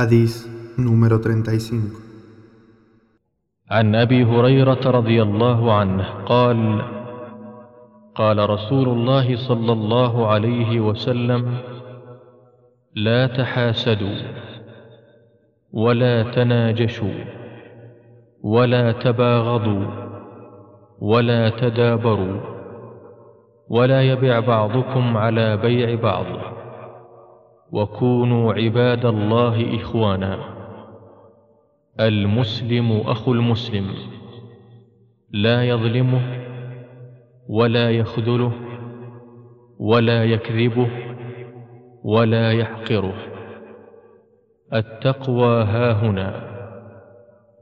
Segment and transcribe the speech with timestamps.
[0.00, 0.48] Hadís
[0.78, 1.92] número 35
[3.70, 6.82] عن أبي هريرة رضي الله عنه قال
[8.14, 11.42] قال رسول الله صلى الله عليه وسلم
[12.96, 14.16] لا تحاسدوا
[15.72, 17.24] ولا تناجشوا
[18.42, 19.86] ولا تباغضوا
[21.00, 22.40] ولا تدابروا
[23.68, 26.59] ولا يبع بعضكم على بيع بعض.
[27.72, 30.38] وكونوا عباد الله إخوانا.
[32.00, 33.86] المسلم أخو المسلم.
[35.30, 36.20] لا يظلمه
[37.48, 38.52] ولا يخذله
[39.78, 40.90] ولا يكذبه
[42.04, 43.14] ولا يحقره.
[44.72, 46.50] التقوى هاهنا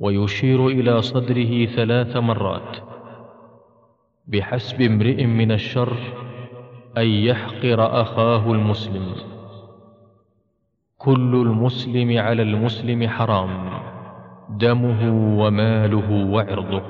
[0.00, 2.76] ويشير إلى صدره ثلاث مرات.
[4.26, 5.96] بحسب امرئ من الشر
[6.98, 9.35] أن يحقر أخاه المسلم.
[11.06, 13.52] كل المسلم على المسلم حرام
[14.58, 15.00] دمه
[15.40, 16.82] وماله وعرضه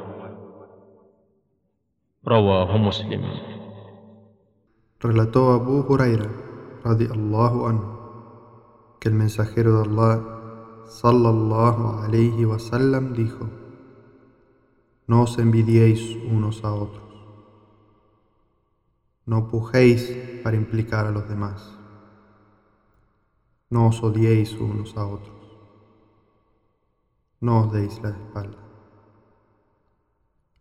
[2.29, 3.25] رواه مسلم
[5.07, 6.27] Relató Abu Huraira,
[6.83, 7.89] radiallahu anhu,
[8.99, 10.17] que el mensajero de Allah,
[10.89, 13.45] sallallahu alayhi wasallam, dijo:
[15.07, 17.13] No os envidiéis unos a otros.
[19.27, 20.03] No pujéis
[20.43, 21.77] para implicar a los demás.
[23.77, 25.37] No os odiéis unos a otros.
[27.43, 28.57] No os deis la espalda.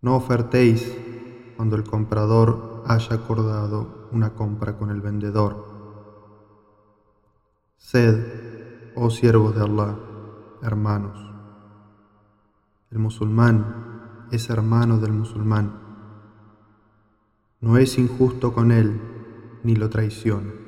[0.01, 0.83] No ofertéis
[1.55, 5.53] cuando el comprador haya acordado una compra con el vendedor.
[7.77, 9.97] Sed, oh siervos de Allah,
[10.61, 11.17] hermanos.
[12.91, 15.71] El musulmán es hermano del musulmán.
[17.61, 18.99] No es injusto con él
[19.63, 20.64] ni lo traiciona.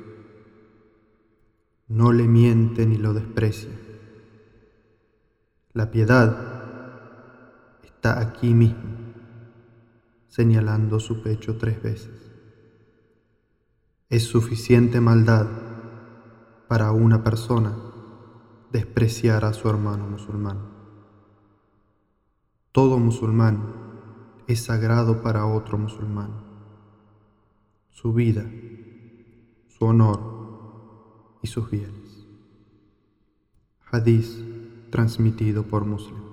[1.88, 3.70] No le miente ni lo desprecia.
[5.72, 8.98] La piedad está aquí mismo
[10.26, 12.30] señalando su pecho tres veces.
[14.10, 15.46] Es suficiente maldad
[16.68, 17.74] para una persona
[18.70, 20.58] despreciar a su hermano musulmán.
[22.70, 23.74] Todo musulmán
[24.46, 26.44] es sagrado para otro musulmán.
[27.88, 28.44] Su vida,
[29.66, 30.37] su honor
[31.42, 32.26] y sus bienes.
[33.90, 34.42] Hadís
[34.90, 36.27] transmitido por Muslim.